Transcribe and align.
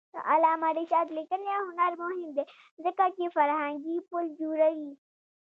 د 0.13 0.15
علامه 0.29 0.69
رشاد 0.79 1.07
لیکنی 1.17 1.49
هنر 1.67 1.91
مهم 2.01 2.29
دی 2.35 2.43
ځکه 2.83 3.03
چې 3.15 3.23
فرهنګي 3.35 3.97
پل 4.09 4.25
جوړوي. 4.39 4.91